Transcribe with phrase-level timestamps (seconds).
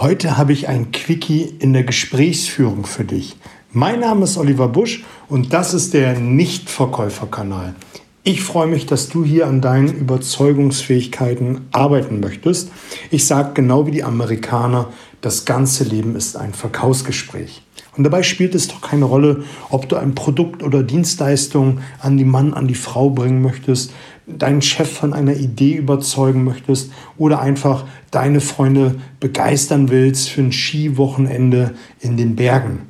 [0.00, 3.34] Heute habe ich ein Quickie in der Gesprächsführung für dich.
[3.72, 7.74] Mein Name ist Oliver Busch und das ist der Nichtverkäuferkanal.
[8.22, 12.70] Ich freue mich, dass du hier an deinen Überzeugungsfähigkeiten arbeiten möchtest.
[13.10, 17.62] Ich sage genau wie die Amerikaner, das ganze Leben ist ein Verkaufsgespräch.
[17.96, 22.24] Und dabei spielt es doch keine Rolle, ob du ein Produkt oder Dienstleistung an die
[22.24, 23.92] Mann, an die Frau bringen möchtest,
[24.28, 30.52] deinen Chef von einer Idee überzeugen möchtest oder einfach deine Freunde begeistern willst für ein
[30.52, 32.80] Skiwochenende in den Bergen.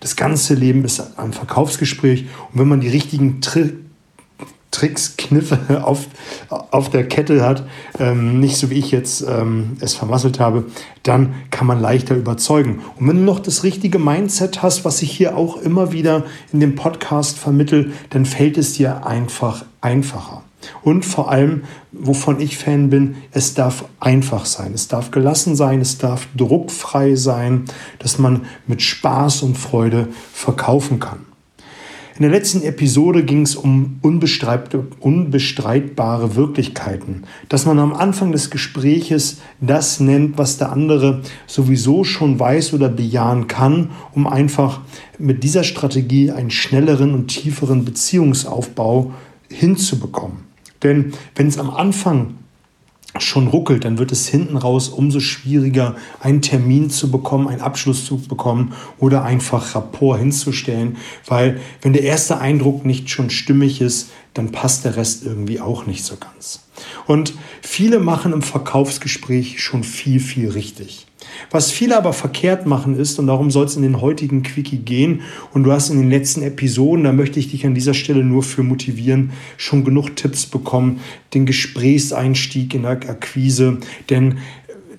[0.00, 3.74] Das ganze Leben ist ein Verkaufsgespräch und wenn man die richtigen Tri
[4.70, 6.06] Tricks, Kniffe auf,
[6.48, 7.66] auf der Kette hat,
[7.98, 10.64] ähm, nicht so wie ich jetzt ähm, es vermasselt habe,
[11.02, 12.80] dann kann man leichter überzeugen.
[12.96, 16.60] Und wenn du noch das richtige Mindset hast, was ich hier auch immer wieder in
[16.60, 20.44] dem Podcast vermittel, dann fällt es dir einfach einfacher.
[20.82, 25.80] Und vor allem, wovon ich Fan bin, es darf einfach sein, es darf gelassen sein,
[25.80, 27.64] es darf druckfrei sein,
[27.98, 31.30] dass man mit Spaß und Freude verkaufen kann.
[32.20, 39.38] In der letzten Episode ging es um unbestreitbare Wirklichkeiten, dass man am Anfang des Gespräches
[39.62, 44.82] das nennt, was der andere sowieso schon weiß oder bejahen kann, um einfach
[45.18, 49.14] mit dieser Strategie einen schnelleren und tieferen Beziehungsaufbau
[49.50, 50.49] hinzubekommen.
[50.82, 52.34] Denn wenn es am Anfang
[53.18, 58.04] schon ruckelt, dann wird es hinten raus umso schwieriger, einen Termin zu bekommen, einen Abschluss
[58.04, 64.10] zu bekommen oder einfach Rapport hinzustellen, weil wenn der erste Eindruck nicht schon stimmig ist,
[64.34, 66.60] dann passt der Rest irgendwie auch nicht so ganz.
[67.06, 71.06] Und viele machen im Verkaufsgespräch schon viel, viel richtig.
[71.50, 75.22] Was viele aber verkehrt machen ist, und darum soll es in den heutigen Quickie gehen,
[75.52, 78.42] und du hast in den letzten Episoden, da möchte ich dich an dieser Stelle nur
[78.42, 81.00] für motivieren, schon genug Tipps bekommen,
[81.34, 83.78] den Gesprächseinstieg in der Akquise,
[84.08, 84.38] denn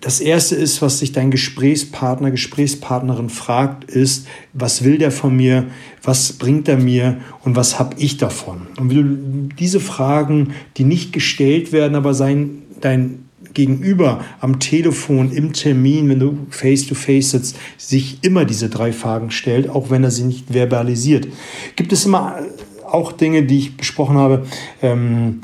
[0.02, 5.68] das erste ist, was sich dein Gesprächspartner, Gesprächspartnerin fragt, ist, was will der von mir,
[6.02, 8.68] was bringt er mir und was habe ich davon?
[8.78, 15.32] Und wenn du diese Fragen, die nicht gestellt werden, aber sein, dein Gegenüber am Telefon,
[15.32, 20.04] im Termin, wenn du face-to-face -face sitzt, sich immer diese drei Fragen stellt, auch wenn
[20.04, 21.28] er sie nicht verbalisiert.
[21.76, 22.40] Gibt es immer
[22.86, 24.46] auch Dinge, die ich besprochen habe,
[24.82, 25.42] ähm,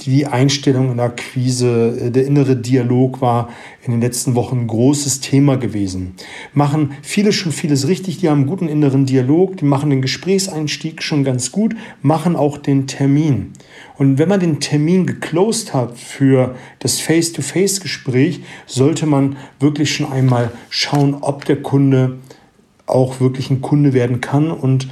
[0.00, 3.48] die Einstellung in der Akquise, äh, der innere Dialog war
[3.84, 6.14] in den letzten Wochen ein großes Thema gewesen.
[6.52, 11.02] Machen viele schon vieles richtig, die haben einen guten inneren Dialog, die machen den Gesprächseinstieg
[11.02, 13.52] schon ganz gut, machen auch den Termin.
[13.96, 20.52] Und wenn man den Termin geclosed hat für das Face-to-Face-Gespräch, sollte man wirklich schon einmal
[20.70, 22.18] schauen, ob der Kunde
[22.86, 24.88] auch wirklich ein Kunde werden kann und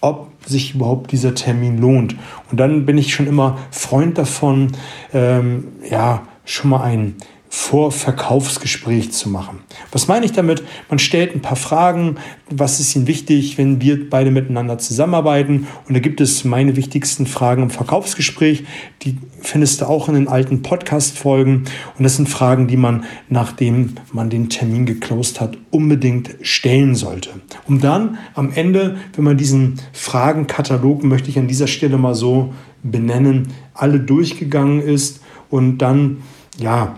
[0.00, 2.16] ob sich überhaupt dieser Termin lohnt.
[2.50, 4.72] Und dann bin ich schon immer Freund davon,
[5.12, 7.16] ähm, ja, schon mal ein
[7.52, 9.58] Vorverkaufsgespräch zu machen.
[9.90, 10.62] Was meine ich damit?
[10.88, 12.14] Man stellt ein paar Fragen,
[12.48, 15.66] was ist Ihnen wichtig, wenn wir beide miteinander zusammenarbeiten?
[15.88, 18.64] Und da gibt es meine wichtigsten Fragen im Verkaufsgespräch,
[19.02, 21.64] die findest du auch in den alten Podcast-Folgen.
[21.98, 27.30] Und das sind Fragen, die man, nachdem man den Termin geclosed hat, unbedingt stellen sollte.
[27.66, 32.54] Um dann am Ende, wenn man diesen Fragenkatalog, möchte ich an dieser Stelle mal so
[32.84, 36.18] benennen, alle durchgegangen ist und dann,
[36.56, 36.94] ja,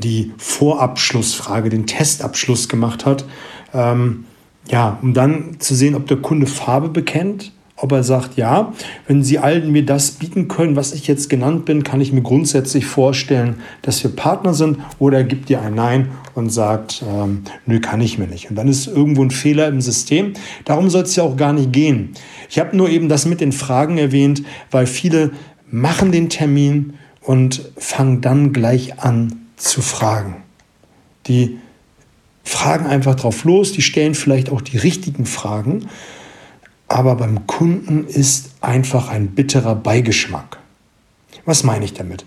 [0.00, 3.24] die Vorabschlussfrage, den Testabschluss gemacht hat.
[3.72, 4.24] Ähm,
[4.68, 8.74] ja, um dann zu sehen, ob der Kunde Farbe bekennt, ob er sagt, ja,
[9.06, 12.20] wenn Sie allen mir das bieten können, was ich jetzt genannt bin, kann ich mir
[12.20, 17.42] grundsätzlich vorstellen, dass wir Partner sind, oder er gibt dir ein Nein und sagt, ähm,
[17.64, 18.50] nö, kann ich mir nicht.
[18.50, 20.34] Und dann ist irgendwo ein Fehler im System.
[20.66, 22.10] Darum soll es ja auch gar nicht gehen.
[22.50, 25.30] Ich habe nur eben das mit den Fragen erwähnt, weil viele
[25.70, 30.42] machen den Termin und fangen dann gleich an zu fragen.
[31.26, 31.58] Die
[32.44, 35.88] fragen einfach drauf los, die stellen vielleicht auch die richtigen Fragen,
[36.88, 40.58] aber beim Kunden ist einfach ein bitterer Beigeschmack.
[41.44, 42.24] Was meine ich damit?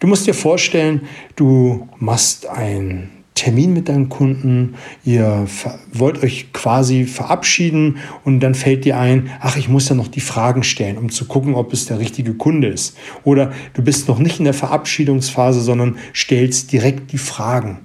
[0.00, 1.06] Du musst dir vorstellen,
[1.36, 4.74] du machst ein Termin mit deinem Kunden,
[5.04, 5.48] ihr
[5.92, 10.20] wollt euch quasi verabschieden und dann fällt dir ein, ach, ich muss ja noch die
[10.20, 12.96] Fragen stellen, um zu gucken, ob es der richtige Kunde ist.
[13.24, 17.80] Oder du bist noch nicht in der Verabschiedungsphase, sondern stellst direkt die Fragen.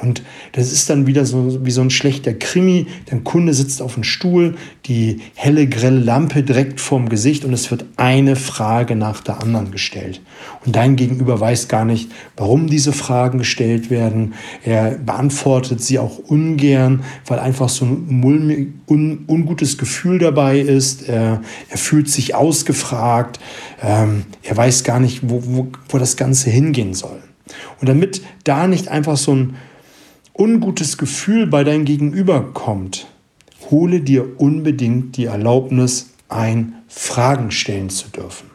[0.00, 0.22] Und
[0.52, 2.86] das ist dann wieder so wie so ein schlechter Krimi.
[3.10, 4.56] Der Kunde sitzt auf dem Stuhl,
[4.86, 9.72] die helle, grelle Lampe direkt vorm Gesicht und es wird eine Frage nach der anderen
[9.72, 10.20] gestellt.
[10.64, 14.34] Und dein Gegenüber weiß gar nicht, warum diese Fragen gestellt werden.
[14.64, 21.08] Er beantwortet sie auch ungern, weil einfach so ein un, ungutes Gefühl dabei ist.
[21.08, 23.40] Er, er fühlt sich ausgefragt.
[23.82, 27.18] Ähm, er weiß gar nicht, wo, wo, wo das Ganze hingehen soll.
[27.80, 29.56] Und damit da nicht einfach so ein
[30.38, 33.08] ungutes Gefühl bei deinem Gegenüber kommt,
[33.70, 38.48] hole dir unbedingt die Erlaubnis ein, Fragen stellen zu dürfen.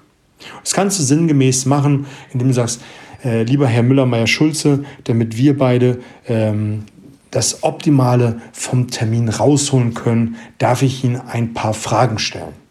[0.61, 2.81] Das kannst du sinngemäß machen, indem du sagst,
[3.23, 6.83] äh, lieber Herr Müller-Meyer-Schulze, damit wir beide ähm,
[7.31, 12.62] das Optimale vom Termin rausholen können, darf ich Ihnen ein paar Fragen stellen.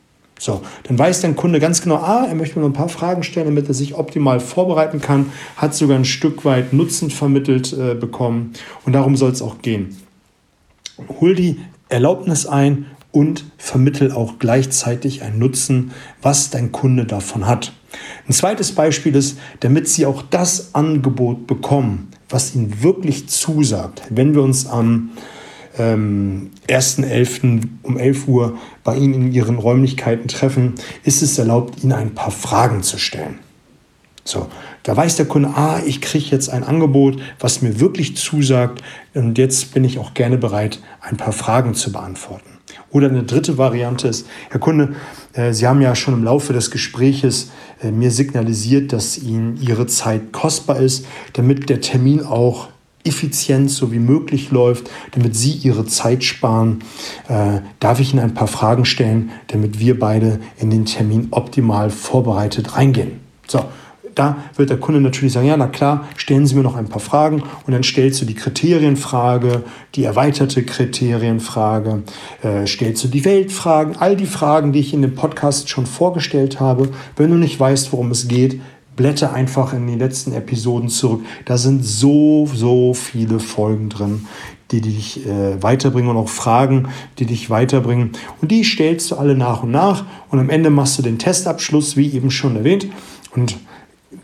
[0.43, 3.23] So, dann weiß dein Kunde ganz genau, ah, er möchte mir noch ein paar Fragen
[3.23, 7.95] stellen, damit er sich optimal vorbereiten kann, hat sogar ein Stück weit Nutzen vermittelt äh,
[7.95, 8.53] bekommen
[8.85, 9.97] und darum soll es auch gehen.
[11.21, 15.93] Hol die Erlaubnis ein und vermittel auch gleichzeitig einen Nutzen,
[16.23, 17.73] was dein Kunde davon hat.
[18.27, 24.03] Ein zweites Beispiel ist, damit sie auch das Angebot bekommen, was ihnen wirklich zusagt.
[24.11, 25.11] Wenn wir uns am ähm,
[25.79, 27.63] 1.11.
[27.83, 30.75] um 11 Uhr bei Ihnen in Ihren Räumlichkeiten treffen,
[31.05, 33.39] ist es erlaubt, Ihnen ein paar Fragen zu stellen.
[34.25, 34.49] So,
[34.85, 38.83] da weiß der Kunde, ah, ich kriege jetzt ein Angebot, was mir wirklich zusagt
[39.15, 42.49] und jetzt bin ich auch gerne bereit, ein paar Fragen zu beantworten.
[42.91, 44.95] Oder eine dritte Variante ist, Herr Kunde,
[45.33, 47.51] äh, Sie haben ja schon im Laufe des Gespräches
[47.83, 52.69] äh, mir signalisiert, dass Ihnen Ihre Zeit kostbar ist, damit der Termin auch
[53.05, 56.85] effizient so wie möglich läuft, damit Sie Ihre Zeit sparen,
[57.29, 61.91] äh, darf ich Ihnen ein paar Fragen stellen, damit wir beide in den Termin optimal
[61.91, 63.21] vorbereitet reingehen.
[63.49, 63.65] So,
[64.15, 67.01] da wird der Kunde natürlich sagen, ja, na klar, stellen Sie mir noch ein paar
[67.01, 69.63] Fragen und dann stellst du die Kriterienfrage,
[69.95, 72.03] die erweiterte Kriterienfrage,
[72.43, 76.61] äh, stellst du die Weltfragen, all die Fragen, die ich in dem Podcast schon vorgestellt
[76.61, 76.91] habe.
[77.17, 78.61] Wenn du nicht weißt, worum es geht,
[78.97, 81.23] blätter einfach in die letzten Episoden zurück.
[81.45, 84.27] Da sind so, so viele Folgen drin,
[84.71, 88.13] die dich äh, weiterbringen und auch Fragen, die dich weiterbringen.
[88.41, 91.97] Und die stellst du alle nach und nach und am Ende machst du den Testabschluss,
[91.97, 92.87] wie eben schon erwähnt.
[93.35, 93.57] Und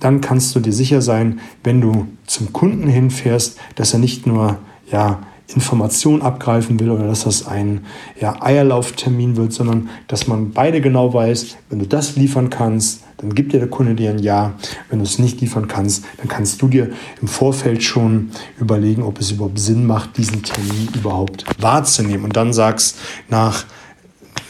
[0.00, 4.58] dann kannst du dir sicher sein, wenn du zum Kunden hinfährst, dass er nicht nur
[4.90, 5.20] ja,
[5.54, 7.86] Information abgreifen will oder dass das ein
[8.20, 13.34] ja, Eierlauftermin wird, sondern dass man beide genau weiß, wenn du das liefern kannst, dann
[13.34, 14.54] gibt dir der Kunde dir ein Ja.
[14.90, 16.90] Wenn du es nicht liefern kannst, dann kannst du dir
[17.20, 18.30] im Vorfeld schon
[18.60, 22.24] überlegen, ob es überhaupt Sinn macht, diesen Termin überhaupt wahrzunehmen.
[22.24, 22.98] Und dann sagst
[23.28, 23.64] nach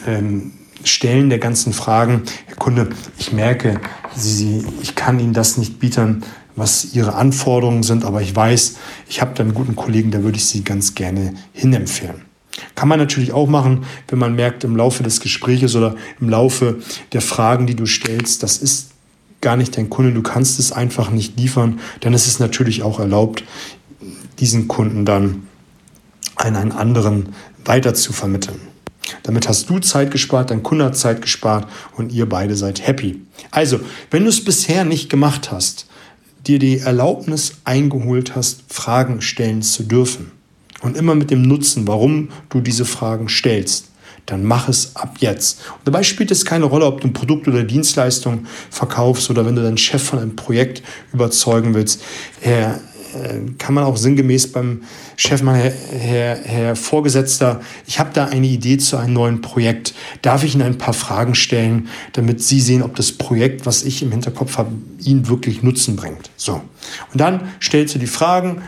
[0.07, 0.53] ähm,
[0.85, 3.81] Stellen der ganzen Fragen, Herr Kunde, ich merke,
[4.15, 6.25] Sie, ich kann Ihnen das nicht bieten,
[6.59, 8.77] was Ihre Anforderungen sind, aber ich weiß,
[9.09, 12.23] ich habe da einen guten Kollegen, da würde ich Sie ganz gerne hinempfehlen.
[12.75, 16.81] Kann man natürlich auch machen, wenn man merkt im Laufe des Gespräches oder im Laufe
[17.13, 18.91] der Fragen, die du stellst, das ist
[19.41, 22.99] gar nicht dein Kunde, du kannst es einfach nicht liefern, dann ist es natürlich auch
[22.99, 23.45] erlaubt,
[24.41, 25.47] diesen Kunden dann
[26.37, 27.31] an einen anderen
[27.65, 28.61] weiter zu vermitteln.
[29.23, 33.23] Damit hast du Zeit gespart, dein Kunde hat Zeit gespart und ihr beide seid happy.
[33.51, 35.87] Also, wenn du es bisher nicht gemacht hast,
[36.47, 40.31] dir die Erlaubnis eingeholt hast, Fragen stellen zu dürfen
[40.81, 43.87] und immer mit dem Nutzen, warum du diese Fragen stellst,
[44.27, 45.61] dann mach es ab jetzt.
[45.71, 49.57] Und dabei spielt es keine Rolle, ob du ein Produkt oder Dienstleistung verkaufst oder wenn
[49.57, 50.83] du deinen Chef von einem Projekt
[51.13, 52.03] überzeugen willst.
[52.43, 52.81] Er
[53.59, 54.83] kann man auch sinngemäß beim
[55.17, 59.95] Chef mal, Herr, Herr, Herr Vorgesetzter, ich habe da eine Idee zu einem neuen Projekt.
[60.23, 64.03] Darf ich Ihnen ein paar Fragen stellen, damit Sie sehen, ob das Projekt, was ich
[64.03, 64.73] im Hinterkopf habe,
[65.03, 66.31] Ihnen wirklich Nutzen bringt?
[66.37, 66.55] So.
[67.13, 68.63] Und dann stellst du die Fragen,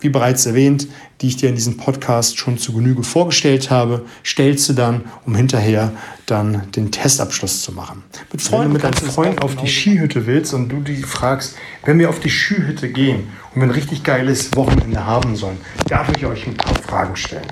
[0.00, 0.88] wie bereits erwähnt,
[1.20, 5.34] die ich dir in diesem Podcast schon zu Genüge vorgestellt habe, stellst du dann, um
[5.34, 5.92] hinterher
[6.26, 8.02] dann den Testabschluss zu machen.
[8.32, 12.08] Mit Freunden, mit deinem Freund auf die Skihütte willst und du die fragst, wenn wir
[12.08, 16.46] auf die Skihütte gehen und wir ein richtig geiles Wochenende haben sollen, darf ich euch
[16.46, 17.46] ein paar Fragen stellen.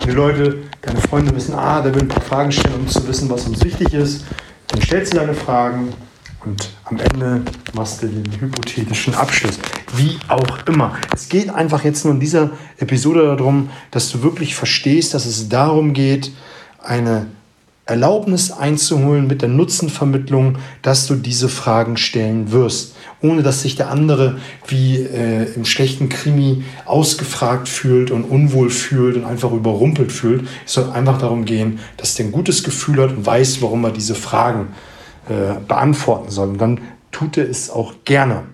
[0.00, 3.06] Und die Leute, deine Freunde wissen, ah, der will ein paar Fragen stellen, um zu
[3.08, 4.24] wissen, was uns wichtig ist.
[4.68, 5.92] Dann stellst du deine Fragen
[6.44, 7.42] und am Ende
[7.74, 9.58] machst du den hypothetischen Abschluss.
[9.96, 10.96] Wie auch immer.
[11.14, 15.48] Es geht einfach jetzt nur in dieser Episode darum, dass du wirklich verstehst, dass es
[15.48, 16.32] darum geht,
[16.82, 17.26] eine
[17.84, 23.90] Erlaubnis einzuholen mit der Nutzenvermittlung, dass du diese Fragen stellen wirst, ohne dass sich der
[23.90, 30.46] andere wie äh, im schlechten Krimi ausgefragt fühlt und unwohl fühlt und einfach überrumpelt fühlt.
[30.64, 33.90] Es soll einfach darum gehen, dass der ein gutes Gefühl hat und weiß, warum er
[33.90, 34.68] diese Fragen
[35.28, 36.48] äh, beantworten soll.
[36.50, 38.44] Und dann tut er es auch gerne.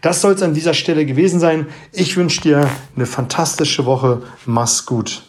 [0.00, 1.66] Das soll es an dieser Stelle gewesen sein.
[1.92, 4.22] Ich wünsche dir eine fantastische Woche.
[4.46, 5.22] Mach's gut.